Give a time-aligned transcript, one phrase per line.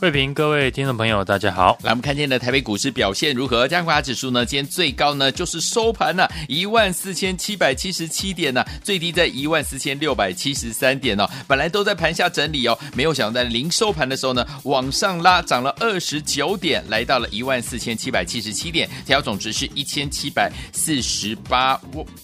[0.00, 1.76] 慧平，各位听众朋友，大家好。
[1.82, 3.66] 来，我们看见的台北股市表现如何？
[3.66, 4.46] 加权指数呢？
[4.46, 11.28] 今天最高呢就是收盘了一万四千七百七十七点呢、最低在一万四千六百七十三点哦。
[11.48, 21.78] 本来都在盘下整理哦，没有想到在零收盘的时候呢，往上拉涨了二十九点，来到了一万四千七百七十七点，调总值是一千七百四十八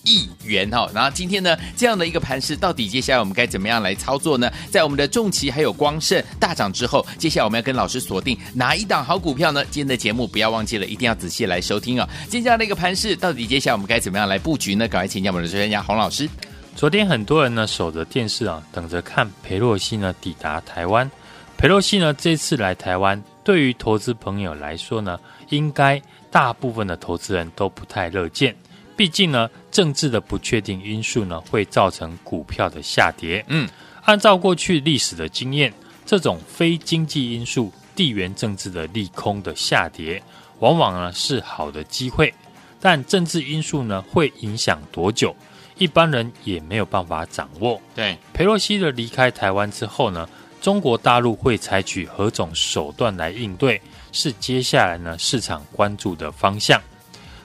[0.04, 0.88] 亿元、哦。
[0.94, 4.48] 然后今天呢，这样的一个盘势，到底接下来我们该怎么样来操作呢？
[4.70, 9.64] 在我们的重骑还有光盛大涨之后，接下来我们要跟老师锁定哪一档好股票呢？
[9.64, 12.08] 今天的节目不要忘记了，一定要仔细来收听啊、哦！
[12.24, 14.86] 今天这样的一个盘势，到底接下来我们该怎么样来布局呢？
[14.86, 16.28] 赶快请教我们的专家洪老师。
[16.76, 21.10] 昨天很多人呢守着电视啊，等着看裴洛西呢抵达台湾。
[21.56, 25.18] 裴洛西呢这次来台湾，对于投资朋友来说呢，
[25.48, 28.54] 应该大部分的投资人都不太乐见。
[28.96, 33.44] 毕竟呢，政治的不确定因素呢，会造成股票的下跌。
[33.48, 33.68] 嗯，
[34.02, 35.72] 按照过去历史的经验。
[36.06, 40.22] 这种非经济因素、地缘政治的利空的下跌，
[40.58, 42.32] 往往呢是好的机会，
[42.80, 45.34] 但政治因素呢会影响多久，
[45.78, 47.80] 一般人也没有办法掌握。
[47.94, 50.28] 对，佩洛西的离开台湾之后呢，
[50.60, 53.80] 中国大陆会采取何种手段来应对，
[54.12, 56.80] 是接下来呢市场关注的方向。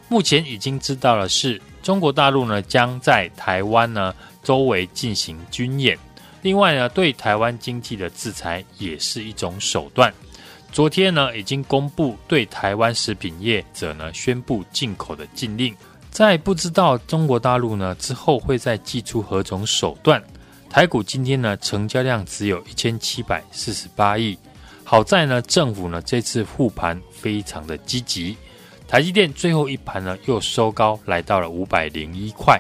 [0.10, 5.98] 目前已经知道的是，中国大陆呢将在台湾呢周围进行军演。
[6.42, 10.14] 另外呢，对台湾经济的制裁也是一种手段。
[10.72, 15.76] 昨天呢，已经公布对台湾食品业者呢宣布进口的禁令。
[16.12, 20.22] 在不知道中国大陆呢之后会再祭出何种手段。
[20.70, 24.38] 台股今天呢成交量只有一千七百四十八亿。
[24.84, 28.38] 好在呢政府呢这次护盘非常的积极。
[28.88, 32.60] 台积电最后一盘呢又收高来到了五百零一块。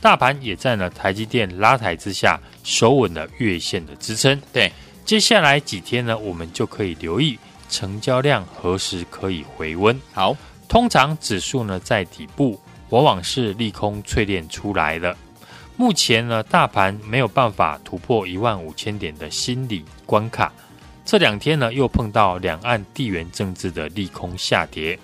[0.00, 4.40] 大盘也在呢台积电拉抬之下守稳了月线的支撑。
[4.52, 4.72] 对，
[5.04, 7.36] 接下来几天呢，我们就可以留意
[7.68, 10.00] 成交量何时可以回温。
[10.12, 10.36] 好，
[10.68, 12.60] 通常指数呢在底部，
[12.90, 15.16] 往往是利空淬炼出来的。
[15.76, 20.52] 目前呢，大盘没有办法突破一万五千点的心理关卡。
[21.04, 24.98] 这两天呢，又碰到两岸地缘政治的利空下跌。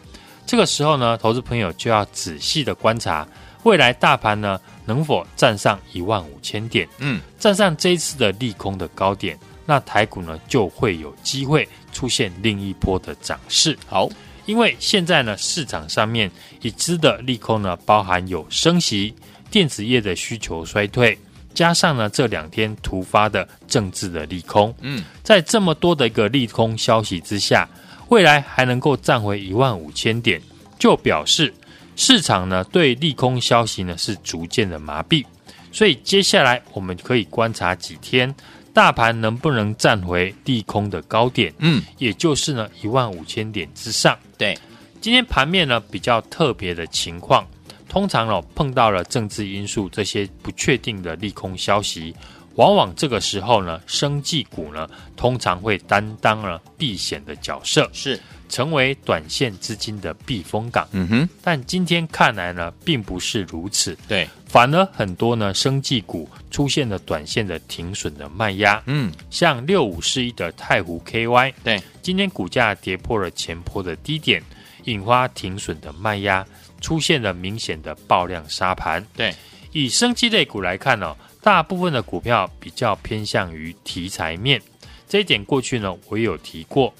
[0.46, 3.26] 这个时候呢，投资朋友就要仔细的观察
[3.64, 4.60] 未来大盘呢。
[4.86, 6.88] 能否站上一万五千点？
[6.98, 13.78] 嗯，站上这一次的利空的高点，那台股呢就会有机会出现另一波的涨势。
[13.86, 14.08] 好，
[14.46, 16.30] 因为现在呢市场上面
[16.60, 19.14] 已知的利空呢，包含有升息、
[19.50, 21.18] 电子业的需求衰退，
[21.54, 24.74] 加上呢这两天突发的政治的利空。
[24.80, 27.68] 嗯，在这么多的一个利空消息之下，
[28.08, 30.40] 未来还能够站回一万五千点，
[30.78, 31.52] 就表示。
[31.96, 35.24] 市场呢对利空消息呢是逐渐的麻痹，
[35.72, 38.34] 所以接下来我们可以观察几天，
[38.72, 44.18] 大盘能不能站回利空的高点，嗯，也就是呢一万五千点之上。
[44.36, 44.58] 对，
[45.00, 47.46] 今天盘面呢比较特别的情况，
[47.88, 52.14] 通常哦碰到了政治因素这些不确定的利空消息，
[52.56, 57.88] 往往这个时候呢，生技股呢通常会担当了避险的角色。
[57.92, 58.18] 是。
[58.54, 60.86] 成为短线资金的避风港。
[60.92, 63.98] 嗯哼，但今天看来呢，并不是如此。
[64.06, 68.80] 对，反而很多呢，生技股出现了短线的停损的卖压。
[68.86, 74.40] 嗯，像六五四一的太湖 KY，对，今天股价跌破了前波的低点，
[74.84, 76.46] 引发停损的卖压，
[76.80, 79.04] 出现了明显的爆量杀盘。
[79.16, 79.34] 对，
[79.72, 84.62] 以生技类股来看呢、哦，大部分的股票比较偏向于题材面，
[85.08, 86.94] 这一点过去呢，我也有提过。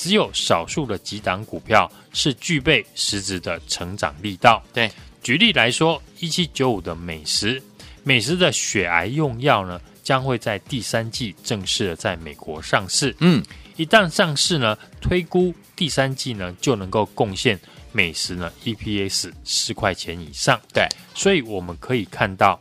[0.00, 4.62] 只有少数的几档股票是具备实质的成长力道。
[4.72, 4.90] 对，
[5.22, 7.62] 举例来说，一七九五的美食，
[8.02, 13.14] 美食的血癌用药呢，将会在第三季正式的在美国上市。
[13.18, 13.44] 嗯，
[13.76, 17.60] 一旦上市呢，推估第三季呢就能够贡献
[17.92, 20.58] 美食呢 EPS 四块钱以上。
[20.72, 22.58] 对，所以我们可以看到，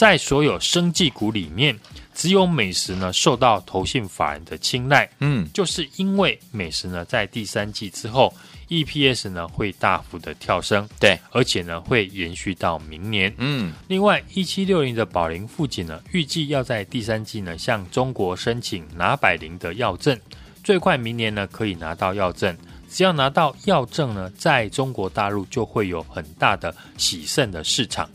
[0.00, 1.78] 在所有生技股里面。
[2.14, 8.34] 只有美食呢受到投信法人的青睐，嗯，就是因为美食呢在第三季之后
[8.68, 13.32] EPS 呢会大幅的跳升，对，而且呢会延续到明年。
[13.36, 20.18] 嗯，另外，一七六零的宝龄富锦呢，预计要在第三季呢向中国申请拿百灵的药证，
[20.64, 22.56] 最快明年呢可以拿到药证。
[22.88, 28.10] 只要拿到药证呢，在中国大陆就会有很大的喜盛的市场。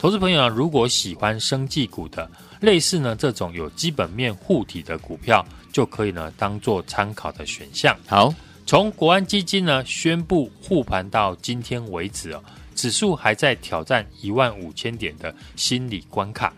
[0.00, 2.26] 投资朋友呢，如果喜欢生技股的，
[2.58, 7.94] 类似呢这种有基本面护体的股票，就可以呢当做参考的选项。
[8.06, 8.34] 好。
[8.64, 12.42] 从国安基金呢宣布护盘到今天为止哦，
[12.74, 16.50] 指数还在挑战一万五千点的心理关卡，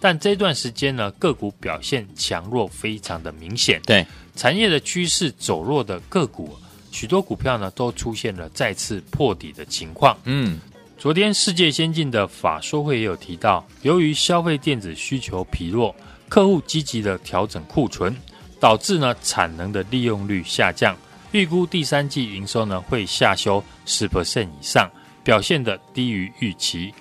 [0.00, 3.80] 但这段时间呢个股表现强弱非常的明显。
[3.86, 4.04] 对，
[4.34, 6.54] 产业的趋势走弱的个股，
[6.90, 10.18] 许多股票呢都出现了再次破底的情况。
[10.24, 10.58] 嗯，
[11.00, 15.96] 昨天世界先进的法说会也有提到，由于消费电子需求疲弱，
[16.28, 18.14] 客户积极的调整库存，
[18.60, 20.94] 导致呢产能的利用率下降。
[21.32, 24.90] 预估第三季营收呢会下修十 percent 以上，
[25.24, 26.92] 表现得低于预期。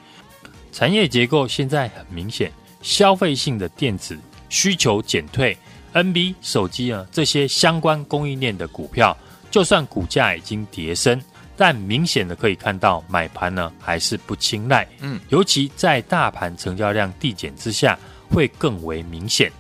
[0.72, 2.50] 产业结构现在很明显，
[2.82, 4.18] 消费性的电子
[4.48, 5.58] 需求减退
[5.92, 9.18] ，NB 手机呢这些相关供应链的股票，
[9.52, 11.22] 就算股价已经跌升，
[11.62, 14.88] 但明显的可以看到买盘呢还是不青睐。
[15.02, 19.52] 嗯，尤其在大盘成交量递减之下，会更为明显。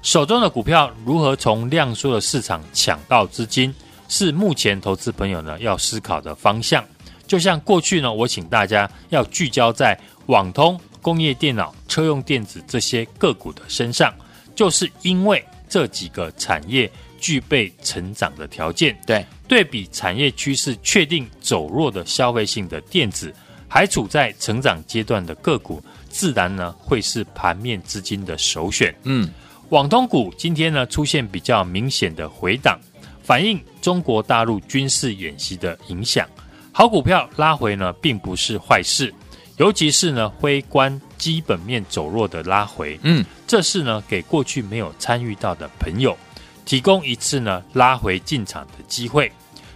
[0.00, 3.72] 手中的股票如何从量缩的市场抢到资金？
[4.08, 6.82] 是目前投资朋友呢要思考的方向。
[7.26, 14.10] 就像过去呢，我请大家要聚焦在网通、工业电脑、车用电子这些个股的身上，
[14.54, 16.90] 就是因为这几个产业
[17.20, 18.98] 具备成长的条件。
[19.06, 19.22] 对，
[19.52, 23.34] 对比产业趋势确定走弱的消费性的电子，
[23.68, 25.78] 还处在成长阶段的个股，
[26.08, 28.94] 自然呢会是盘面资金的首选。
[29.02, 29.28] 嗯，
[29.68, 32.80] 网通股今天呢出现比较明显的回档。
[33.22, 36.26] 反映中国大陆军事演习的影响，
[36.72, 39.12] 好股票拉回呢，并不是坏事，
[39.58, 46.16] 尤其是呢，微观基本面走弱的拉回，嗯，这是呢，给过去没有参与到的朋友
[46.64, 49.30] 提供一次呢拉回进场的机会。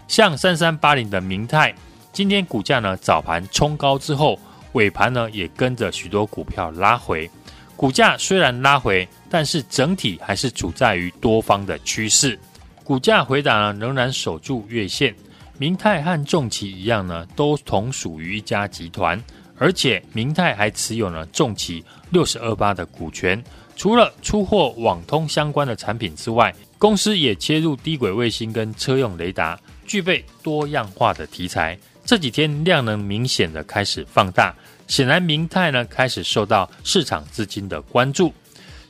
[0.08, 1.74] 像三三八零的明泰，
[2.12, 4.38] 今天股价呢早盘冲高之后，
[4.72, 7.30] 尾盘呢也跟着许多股票拉回，
[7.74, 12.38] 股价虽然拉回，但是整体还是处在于多方的趋势。
[12.84, 15.14] 股价回档呢，仍然守住月线。
[15.58, 19.20] 明泰和重骑一样呢，都同属于一家集团，
[19.58, 23.42] 而且明泰还持有呢重骑六十二八的股权。
[23.74, 31.78] 除了出货网通相关的产品之外，公司也切入低轨卫星跟车用雷达，具备多样化的题材。
[32.04, 34.54] 这几天量能明显的开始放大，
[34.86, 38.32] 显然明泰呢开始受到市场资金的关注。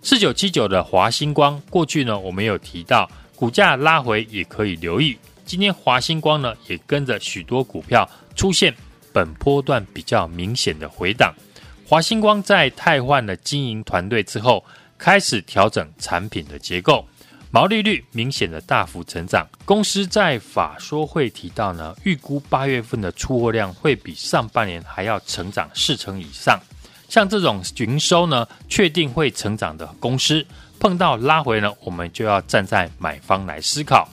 [0.03, 3.09] 四九七九的华星光，过去呢我们有提到。
[3.37, 5.15] 股价拉回也可以留意，
[5.45, 8.75] 今天华星光呢也跟着许多股票出现
[9.13, 11.35] 本波段比较明显的回档。
[11.87, 14.65] 华星光在汰换了经营团队之后，
[14.97, 17.07] 开始调整产品的结构，
[17.51, 19.47] 毛利率明显的大幅成长。
[19.65, 26.59] 公司在法说会提到呢，预估八月份的出货量会比上半年还要成长四成以上。
[27.09, 30.45] 像这种营收呢，确定会成长的公司。
[30.79, 34.09] 碰到拉回呢，我们就要站在买方来思考。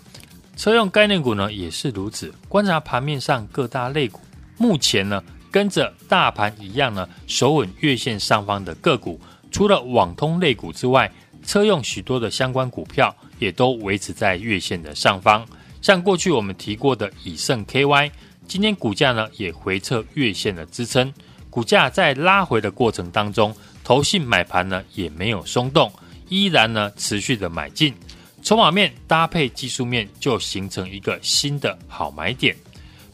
[0.55, 2.33] 车用概念股呢也是如此。
[2.47, 4.21] 观察盘面上各大类股，
[4.57, 5.21] 目前呢
[5.51, 9.19] 跟着大盘一样呢，守稳月线上方的个股，
[9.51, 11.11] 除了网通类股之外，
[11.45, 15.45] 车用许多的相关股票也都维持在月线的上方。
[15.81, 18.09] 像过去我们提过的以盛 KY，
[18.47, 21.13] 今天股价呢也回测月线的支撑，
[21.49, 25.91] 股价在拉回的过程当中，投信买盘呢也没有松动。
[26.29, 27.93] 依然呢，持续的买进，
[28.41, 32.55] 筹码面搭配技术面，就形成一个新的好买点。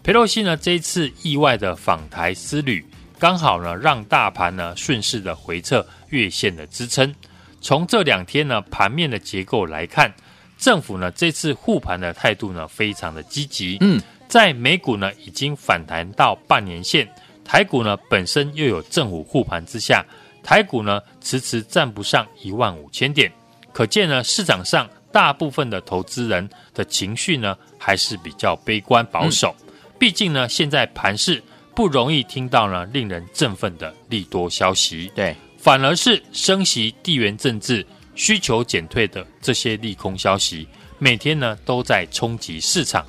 [0.04, 2.86] 裴洛西呢，这一次意外的访台之旅，
[3.18, 7.14] 刚好呢，让大盘呢顺势的回测月线的支撑。
[7.62, 10.14] 从这两天呢盘面的结构来看，
[10.58, 13.78] 政府呢这次护盘的态度呢非常的积极。
[13.82, 17.08] 嗯，在美股呢已经反弹到半年线，
[17.44, 20.06] 台股呢本身又有政府护盘之下。
[20.42, 23.32] 台股呢，迟迟站不上一万五千点，
[23.74, 29.54] 可见呢，市场上大部分的投资人的情绪呢，还是比较悲观保守。
[29.60, 29.68] 嗯、
[30.00, 31.44] 毕竟呢，现在盘市
[31.76, 37.86] 不容易听到呢令人振奋的利多消息，对，反而是升息、地缘政治、
[38.16, 40.66] 需求减退的这些利空消息，
[40.98, 43.06] 每天呢都在冲击市场。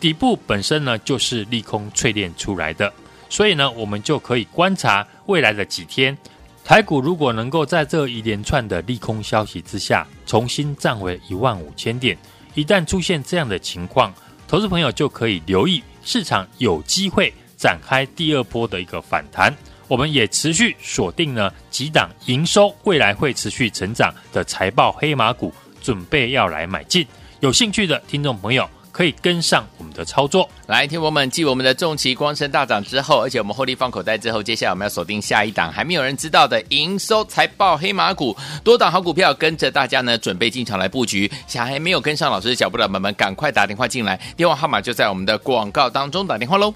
[0.00, 2.92] 底部本身呢就是利空淬炼出来的，
[3.30, 6.16] 所以呢，我们就可以观察未来的几天。
[6.64, 12.18] 台股如果能够在这一连串的利空消息之下重新站回一万五千点，
[12.54, 14.12] 一旦出现这样的情况，
[14.48, 19.54] 投资朋友就可以留意市场有机会展开第二波的一个反弹。
[19.94, 27.06] 我们也持续锁定了几档营收未来会持续成长的财报黑马股，准备要来买进。
[27.38, 28.68] 有兴趣的听众朋友。
[28.90, 41.28] 可以跟上我们的操作，来，听我们继我们的重旗光升大涨之后，而且我们获利放口袋之后，接下来我们要锁定下一档还没有人知道的营收财报黑马股，多档好股票跟着大家呢，准备进场来布局。
[41.48, 46.72] 想还没有跟上老师的脚步的朋友们，赶快打电话进来，电话号码就在我们的广告当中，打电话喽。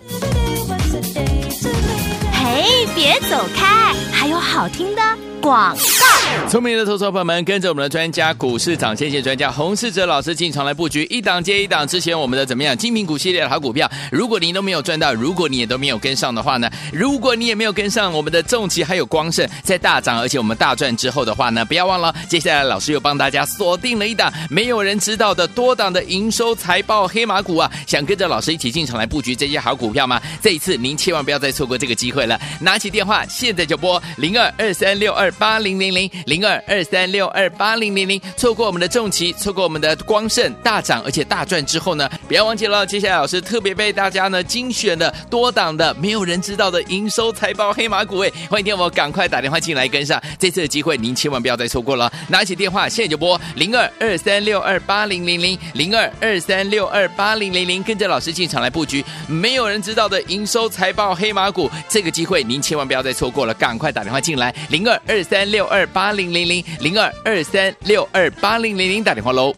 [2.51, 2.65] 哎，
[2.95, 5.03] 别走开，还有好听的。
[5.41, 11.87] 广告，聪明的投资朋友们，跟着我们的专家股市长先线专家洪世哲老师进场来布局，一档接一档。
[11.87, 16.71] 之前我们的怎么样精品股系列的好股票，如果您都没有赚到，如果你也都没有跟上的话呢？
[16.93, 27.71] 如果你也没有跟上我们的重旗还有光盛在大涨，而且我们大赚之后的话呢，不要忘了，接下来老师又帮大家锁定了一档没有人知道的多档的营收财报黑马股啊！
[27.87, 30.21] 想跟着老师一起进场来布局这些好股票吗？
[30.43, 35.28] 这一次您千万不要再错过这个机会了，拿起电话现在就拨零二二三六二。
[35.33, 50.21] 八零零零零二二三六二八零零零，错过我们的重旗，错过我们的光盛大涨，而且大赚之后呢，不要忘记了，接下来老师特别被大家呢精选的多档的没有人知道的营收财报黑马股，哎，欢迎听我赶快打电话进来跟上。
[50.39, 59.05] 这次的机会，您千万不要再错过了，拿起电话现在就拨零二二三六二八零零零零二二三六二八零零零，跟着老师进场来布局。
[59.29, 65.18] 没有人知道的营收财报黑马股，这个机会您千万不要再错过了，赶快打电话进来零二二。
[65.19, 69.53] 二三六二八零零零零二二三六二八零零零打电话喽！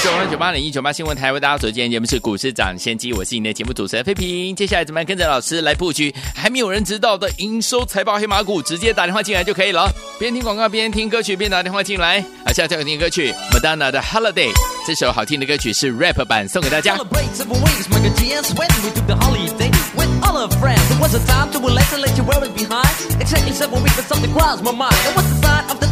[0.00, 4.54] 九八九八零一九八新闻台为大家所见节目是股市涨先机，我是你的节目主持人费平。
[4.54, 8.60] 接下来怎么样跟着老师来布局还没有人知道的营收财报黑马股？
[8.60, 9.90] 直接打电话进来就可以了。
[10.18, 12.20] 边听广告边听歌曲边打电话进来。
[12.44, 14.50] 好，现在最好听歌曲 Madonna 的 Holiday，
[14.86, 16.96] 这首好听的歌曲是 rap 版，送给大家。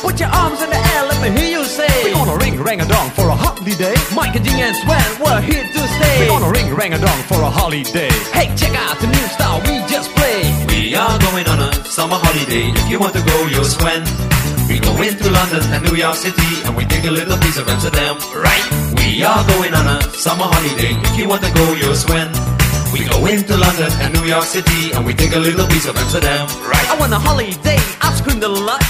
[0.00, 1.88] Put your arms in the air, let me hear you say.
[2.04, 3.94] We're gonna ring rang a dong for a holiday holiday.
[4.14, 6.16] Mike and Ding and Sven, we're here to stay.
[6.20, 8.10] We're gonna ring rang a dong for a holiday.
[8.32, 10.48] Hey, check out the new style we just played.
[10.68, 12.72] We are going on a summer holiday.
[12.72, 14.02] If you want to go, you'll Sven.
[14.68, 17.68] We go into London and New York City, and we take a little piece of
[17.68, 18.16] Amsterdam.
[18.34, 18.64] Right?
[18.96, 20.94] We are going on a summer holiday.
[21.10, 22.30] If you want to go, you'll Sven.
[22.92, 25.96] We go into London and New York City and we take a little piece of
[25.96, 26.48] Amsterdam.
[26.66, 26.90] Right.
[26.90, 27.78] I want a holiday.
[28.02, 28.82] I've screamed a lot.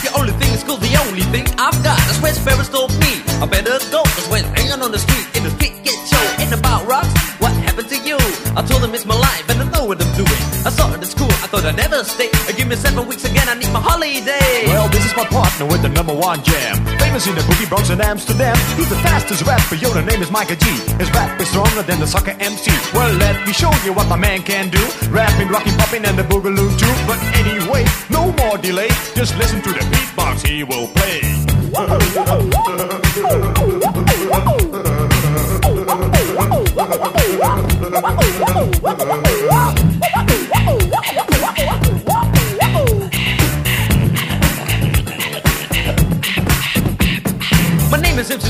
[1.60, 2.00] I've got.
[2.08, 3.20] That's where Ferris told me.
[3.36, 4.00] I better go.
[4.16, 6.24] Cause when hanging on the street in the street get show.
[6.40, 7.12] Ain't about rocks.
[7.36, 8.16] What happened to you?
[8.56, 10.40] I told them it's my life and I know what I'm doing.
[10.64, 11.28] I saw it at school.
[11.44, 12.32] I thought I'd never stay.
[12.56, 13.44] Give me seven weeks again.
[13.44, 14.72] I need my holiday.
[14.72, 16.80] Well, this is my partner with the number one jam.
[16.96, 18.56] Famous in the boogie Bronx and Amsterdam.
[18.80, 19.76] He's the fastest rapper.
[19.76, 20.64] Yo, the name is Micah G.
[20.96, 22.72] His rap is stronger than the soccer MC.
[22.96, 24.80] Well, let me show you what my man can do.
[25.12, 26.94] Rapping, rocking, popping, and the boogaloo too.
[27.04, 28.88] But anyway, no more delay.
[29.12, 31.49] Just listen to the beatbox he will play.
[31.72, 32.00] Whoa!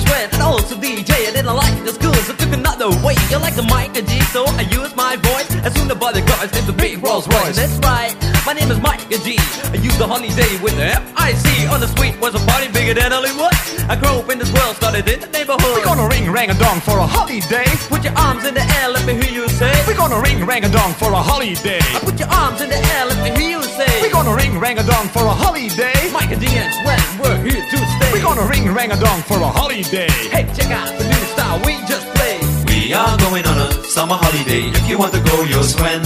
[0.01, 1.29] Is Red and also DJ.
[1.29, 3.15] I didn't like the school, so took another way.
[3.31, 5.49] You like the mic and G, so I use my voice.
[5.65, 7.57] As soon as the bodyguards named the big Rolls Royce.
[7.57, 8.15] That's right,
[8.47, 9.37] my name is Mike and G.
[9.73, 11.67] I use the holiday with the F-I-C.
[11.67, 13.55] On the street was a party bigger than Hollywood.
[13.91, 15.75] I grew up in this world, started in the neighborhood.
[15.75, 17.69] We're gonna ring rang a dong for a holiday.
[17.89, 19.73] Put your arms in the air, let me hear you say.
[19.87, 21.83] We're gonna ring rang a dong for a holiday.
[21.97, 23.91] I put your arms in the air, let me hear you say.
[24.03, 25.99] We're gonna ring rang a dong for a holiday.
[26.13, 28.11] Mike and D and Sweat, we're here to stay.
[28.13, 29.90] We're gonna ring rang a dong for a holiday.
[29.91, 32.45] Hey, check out the new style we just played.
[32.71, 34.71] We are going on a summer holiday.
[34.71, 36.03] If you want to go, you'll swim.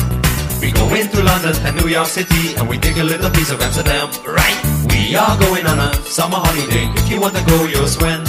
[0.62, 3.61] We go into London and New York City and we take a little piece of
[3.61, 4.09] Amsterdam.
[4.25, 4.57] Right?
[4.88, 6.88] We are going on a summer holiday.
[6.97, 8.25] If you want to go, you'll swim.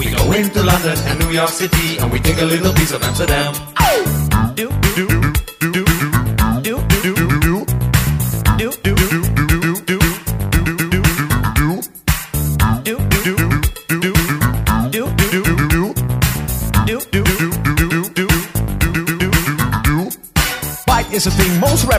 [0.00, 3.00] We go into London and New York City and we take a little piece of
[3.04, 3.54] Amsterdam.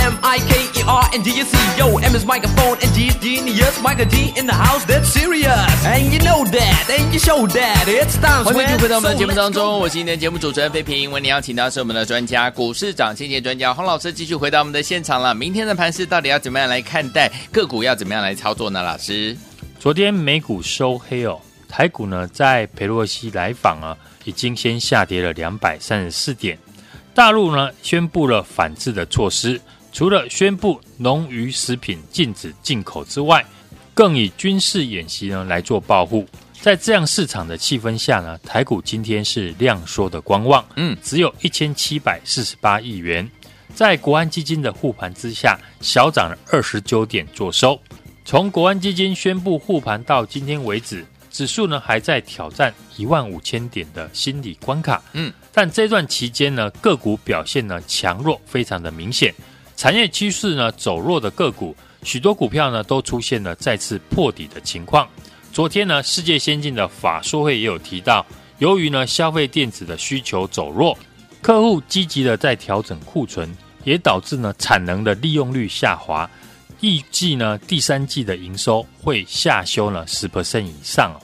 [0.00, 1.56] M I K E R N D U C.
[1.76, 3.78] Yo, M is microphone and G is genius.
[3.82, 5.52] Michael G in the house, that's serious.
[5.84, 7.84] And you know that, and you show that.
[7.86, 11.10] It's time 欢迎继续回到我们的节目当中，我是今天的节目主持人费平。
[11.10, 15.34] 为您邀请到是我们的专家，股市长先机专家洪老师，继续回到我们的现场了。
[15.34, 17.30] 明天的盘市到底要怎么样来看待？
[17.52, 18.82] 个股要怎么样来操作呢？
[18.82, 19.36] 老师，
[19.78, 21.38] 昨天美股收黑哦，
[21.68, 26.58] 台股呢在佩洛西来访啊，已经先下跌了两百三十四点。
[27.12, 29.60] 大陆呢宣布了反制的措施，
[29.92, 33.44] 除了宣布农渔食品禁止进口之外，
[33.92, 36.26] 更以军事演习呢来做保护。
[36.60, 43.28] 在这样市场的气氛下呢，台股今天是量缩的观望，嗯只有一千七百四十八亿元，
[43.74, 47.80] 在国安基金的护盘之下，小涨了二十九点做收。
[48.24, 55.02] 从国安基金宣布护盘到今天为止，指数呢还在挑战一万五千点的心理关卡。
[55.14, 59.34] 嗯，但这段期间呢，个股表现呢强弱非常的明显，
[59.80, 65.08] 产业趋势呢走弱的个股，许多股票呢都出现了再次破底的情况。
[65.54, 68.26] 昨天呢，世界先进的法说会也有提到，
[68.58, 70.94] 由于呢消费电子的需求走弱，
[71.40, 76.28] 客户积极的在调整库存，也导致呢产能的利用率下滑。
[76.82, 81.18] 预计呢第三季的营收会下修呢十 percent 以上、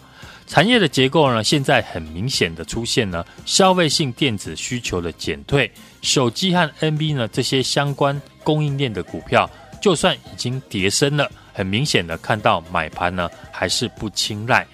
[0.47, 5.71] 产业的结构呢，现在很明显的出现呢消费性电子需求的减退，
[6.03, 9.51] 手机和 NB 呢这些相关供应链的股票，
[9.83, 14.67] 就算已经跌升了，很明显的看到买盘呢还是不青睐。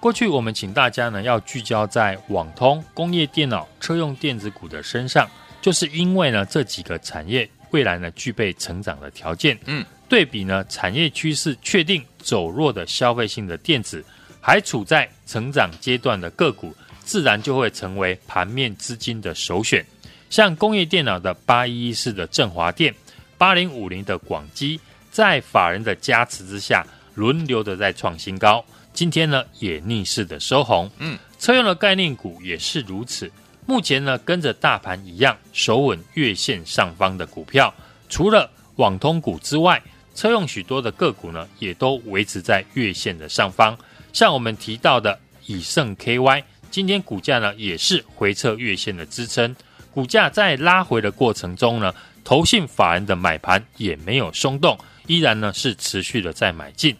[0.00, 9.56] 过去我们请大家呢要聚焦在网通、工业电脑、车用电子股的身上，就是因为呢这几个产业未来呢具备成长的条件。
[9.66, 14.04] 嗯，对比呢产业趋势确定走弱的消费性的电子，
[14.42, 16.74] 还处在成长阶段的个股，
[17.04, 19.86] 自然就会成为盘面资金的首选。
[20.28, 22.92] 像工业电脑的八一一四的振华电、
[23.38, 24.80] 八零五零的广基，
[25.12, 28.64] 在法人的加持之下，轮流的在创新高。
[28.92, 30.90] 今天呢，也逆势的收红。
[30.98, 33.30] 嗯，车用的概念股也是如此。
[33.64, 37.72] 目前呢，跟着大盘一样守稳月线上方的股票，
[38.08, 39.80] 除了网通股之外，
[40.14, 43.78] 车用许多的个股呢，也都维持在月线的上方。
[44.12, 49.54] 像我们提到的以盛 KY，今天股价呢也是回测月线的支撑。
[49.92, 51.94] 股价在拉回的过程中呢，
[52.24, 56.96] 投信法人的买盘也没有松动，依然呢是持续的在买进。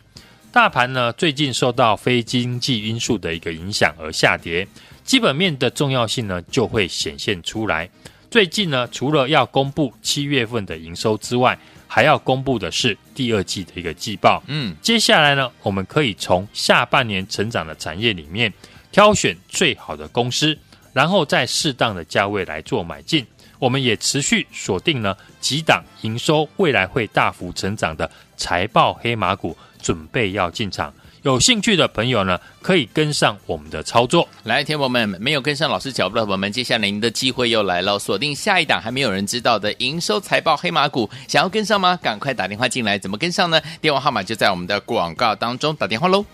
[0.51, 4.66] 大盘呢最近受到非经济因素的一个影响而下跌，
[5.05, 7.88] 基本面的重要性呢就会显现出来。
[8.31, 11.59] 最近呢，除了要公布七月份的营收之外，
[11.94, 14.42] 还要公布的是第二季的一个季报。
[14.46, 18.50] 嗯，接下来呢，我们可以从下半年成长的产业里面
[18.90, 20.57] 挑选最好的公司，
[20.94, 23.26] 然后在适当的价位来做买进。
[23.59, 30.94] 我们也持续锁定了几档营收未来会大幅成长的财报黑马股，准备要进场。
[31.23, 34.29] 有兴趣的朋友呢，可以跟上我们的操作。
[34.43, 41.97] 来，天友们，没有跟上老师脚步的朋友们，接下来您的机会又来了，锁定下一档还没有人知道的营收财报黑马股，想要跟上吗？
[42.03, 43.61] 赶快打电话进来，怎么跟上呢？
[43.81, 46.25] 电话号码就在我们的广告当中，打电话喽。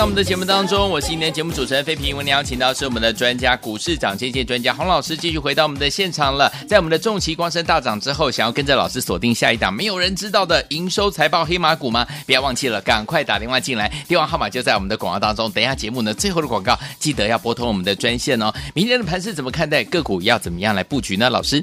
[0.00, 2.16] 到我们的节目当中，我是今天节目主持人费平。
[2.16, 6.50] 为您邀请到是我们的专家，股市涨跌线专家洪老师，继续回到我们的现场了。
[6.66, 12.06] 在我们的重期光生大涨之后，想要跟着老师锁定下一档没有人知道的营收财报黑马股吗？
[12.24, 15.52] 不要忘记了，赶快打电话进来，电话号码就在我们的广告当中。
[15.52, 18.50] 等一下节目呢，最后的广告记得要拨通我们的专线哦。
[18.72, 19.84] 明天的盘势怎么看待？
[19.84, 21.28] 个股要怎么样来布局呢？
[21.28, 21.62] 老师，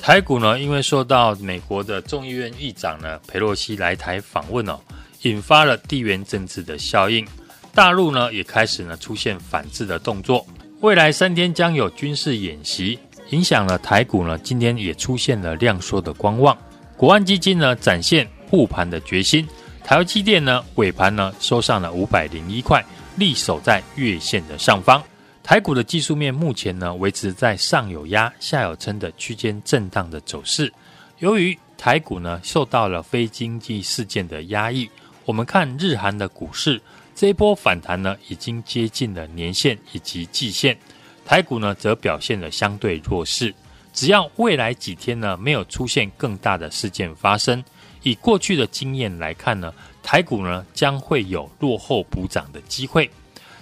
[0.00, 4.78] 台股呢，因为受到美国的众议院议长呢裴洛西来台访问哦，
[5.22, 7.26] 引发了地缘政治的效应。
[7.74, 10.46] 大陆呢也开始呢出现反制的动作，
[10.80, 12.98] 未来三天将有军事演习，
[13.30, 14.38] 影响了台股呢。
[14.38, 16.56] 今天也出现了量缩的观望，
[16.98, 19.48] 国安基金呢展现护盘的决心，
[19.82, 22.84] 台积电呢尾盘呢收上了五百零一块，
[23.16, 25.02] 力守在月线的上方。
[25.42, 30.70] 台股的技术面目前呢维持在上有压下有撑的区间震荡的走势。
[31.20, 34.90] 由于台股呢受到了非经济事件的压抑，
[35.24, 36.78] 我们看日韩的股市。
[37.22, 40.76] 这一波反弹呢，已经接近了年线以及季线，
[41.24, 43.54] 台股呢则表现得相对弱势。
[43.92, 47.62] 只要未来几天呢没有出现更大的事件发生，
[48.02, 53.08] 以过去的经验来看呢，台股呢将会有落后补涨的机会。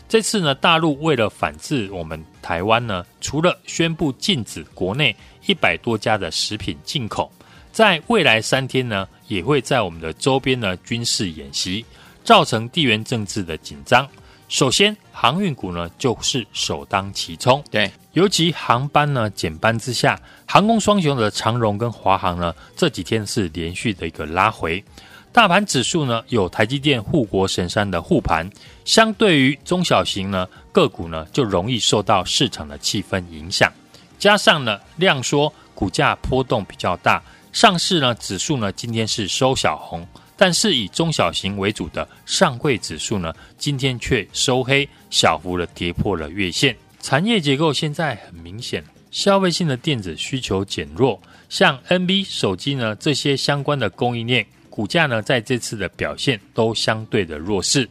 [0.09, 7.31] 这次呢，大陆为了反制我们台湾呢，除了宣布禁止国内一百多家的食品进口，
[7.70, 11.85] 在未来三天呢，也会在我们的周边呢军事演习。
[12.30, 14.08] 造成地缘政治的紧张。
[14.48, 17.60] 首先，航运股呢就是首当其冲。
[17.72, 20.16] 对，尤其航班呢减班之下，
[20.46, 24.84] 航空双雄的长荣跟华航呢这几天是连续的一个拉回。
[25.32, 28.48] 大盘指数呢有台积电护国神山的护盘，
[28.84, 33.72] 相对于中小型呢个股呢就容易受到市场的气氛影响。
[34.20, 37.20] 加上呢量缩，股价波动比较大，
[37.52, 40.06] 上市呢指数呢今天是收小红。
[40.40, 46.74] 但是以中小型为主的上柜指数呢，今天却收黑，小幅的跌破了月线。
[47.03, 57.87] 产业结构现在很明显，消费性的电子需求减弱，像 NB 手机呢这些相关的供应链股价呢，在这次的表现都相对的弱势。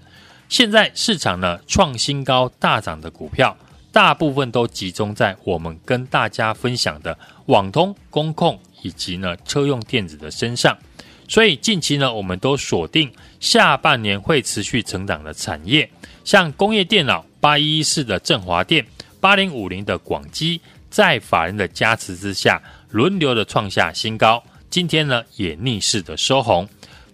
[0.48, 3.56] 现在市场呢创新高大涨的股票，
[3.92, 10.76] 大部分都集中在我们跟大家分享的网通、工控以及呢车用电子的身上。
[11.30, 15.88] 所以近期呢，我们都锁定下半年会持续成长的产业，
[16.26, 18.84] 像工业电脑八一一四的振华电、
[19.22, 24.44] 八零五零的广基，在法人的加持之下，轮流的创下新高。
[24.72, 26.68] 今天呢，也逆势的收红。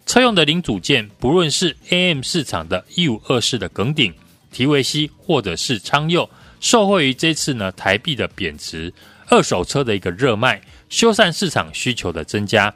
[0.06, 4.14] 车用的零组件，不论是 AM 市场的一五二四的耿鼎、
[4.50, 6.30] 提维西，或者是昌佑，
[6.62, 8.94] 受惠于这次呢台币的贬值，
[9.28, 12.74] 二手车的一个热卖，修缮市场需求的增加。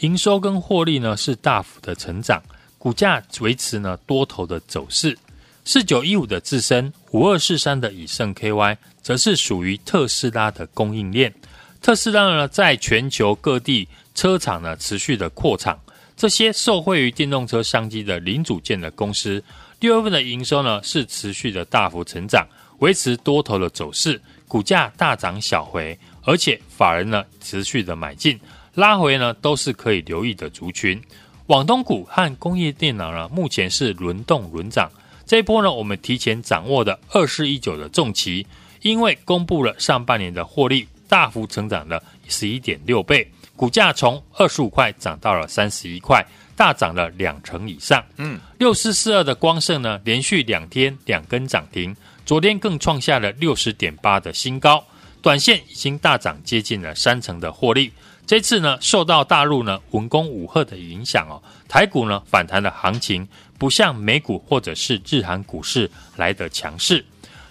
[0.00, 2.40] 营收跟获利呢是大幅的成长，
[2.78, 5.18] 股价维持呢多头的走势。
[5.64, 11.34] 四九一五的智伸，五二四三的以盛 KY，则是属于特斯拉的供应链。
[11.82, 15.78] 特斯拉呢在全球各地车厂呢持续的扩厂，
[16.16, 19.42] 这些受惠于电动车商机的零组件的公司，
[19.80, 22.46] 六月份的营收呢是持续的大幅成长，
[22.78, 28.38] 维持多头的走势，股价大涨小回，而且法人呢持续的买进。
[28.78, 31.02] 拉回呢，都是可以留意的族群。
[31.46, 34.88] 网通股和工业电脑呢，目前是轮动轮涨。
[35.26, 38.46] 这一波呢，我们提前掌握的二四一九的重骑，
[38.82, 48.00] 因为公布了上半年的获利，大幅成长了十一点六倍，股价从二十五块涨到了三十一块，大涨了两成以上。
[48.18, 54.84] 嗯，六四四二的光盛呢，连续两天两根涨停，昨天更创下了六十点八的新高，
[55.20, 57.90] 短线已经大涨接近了三成的获利。
[58.28, 67.02] 这次呢，受到大陆呢文攻武吓的影响哦，台股呢反弹的行情不像美股或者是日韩股市来得强势。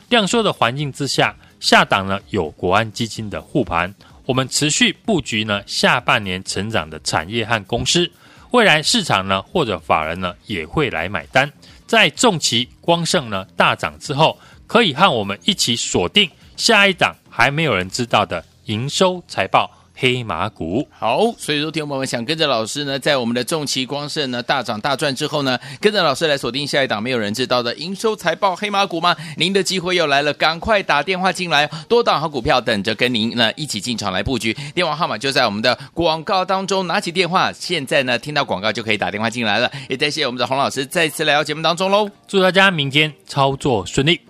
[0.09, 3.91] 量缩的环境之下，下档呢有国安基金的护盘，
[4.27, 8.07] 我们持续布局呢下半年成长的产业和公司，
[8.51, 11.51] 未来市场呢或者法人呢也会来买单。
[11.87, 14.37] 在重期光盛呢大涨之后，
[14.67, 19.71] 可以和我们一起锁定下一档还没有人知道的营收财报。
[19.99, 29.15] 黑马股好，所以说听我们想跟着老师呢，在我们的重旗光盛呢大涨大赚之后呢，跟着老师来锁定下一档没有人知道的营收财报黑马股吗？
[29.37, 34.55] 您的机会又来了，赶快打电话进来，多档好股票等着跟您呢一起进场来布局。
[34.75, 39.71] 电话号码就在我们的广告当中，拿起电话，现在呢听到广告就可以打电话进来了。
[39.89, 44.21] 也谢谢我们的洪老师再次来到节目当中喽，祝大家明天操作顺利。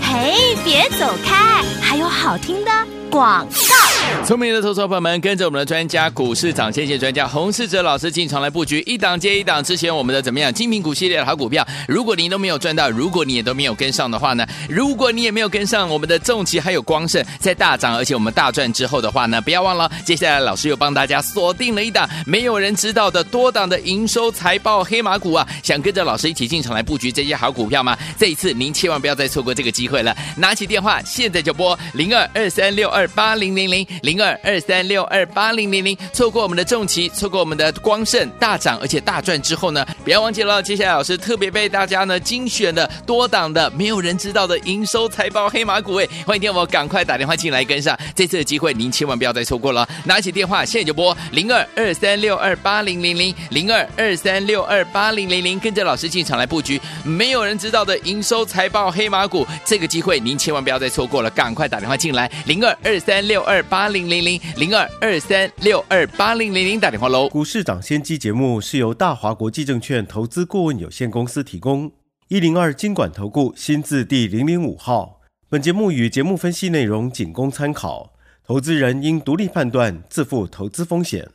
[0.00, 1.45] 嘿，别走开。
[1.88, 2.70] 还有好听的
[3.16, 3.76] 广告。
[4.24, 9.62] 聪明的投资朋友们，跟着我们的专家股市长先机专家洪世哲老师进场来布局，一档接一档。
[9.62, 14.46] 之前我们的怎么样精品股系列的好股票，如果您都没有赚到，如果你也都没有跟上的话呢？
[14.68, 25.46] 如果你也没有跟上我们的重骑还有光盛在大涨，而且我们大赚之后的话呢，不要忘了，接下来老师又帮大家锁定了一档没有人知道的多档的营收财报黑马股啊！
[25.62, 27.96] 想跟着老师一起进场来布局这些好股票吗？
[28.18, 34.16] 这一次您千万不要再错过这个机会了，拿起电话现在就拨零二二三六二八零零零零。
[34.16, 63.96] 二二三六二八零零零，错过我们的重骑，错过我们的光盛大涨，而且大赚之后呢，不要忘记了，接下来老师特别为大家呢精选的多档的没有人知道的营收财报黑马股，哎，欢迎听我赶快打电话进来跟上，这次的机会您千万不要再错过了，拿起电话现在就拨零二二三六二八零零零零二二三六二八零零零，跟着老师进场来布局没有人知道的营收财报黑马股，这个机会您千万不要再错过了，赶快打电话进来零二二三六二八零。
[64.08, 67.28] 零零零二二三六二八零零零打电话喽！
[67.28, 71.90] 股市涨先机节目是由大华国际证券投资顾问有限公司提供，
[72.28, 75.22] 一零二经管投顾新字第零零五号。
[75.48, 78.12] 本节目与节目分析内容仅供参考，
[78.46, 81.28] 投资人应独立判断，自负投资风险。